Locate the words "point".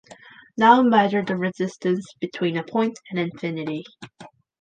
2.63-2.97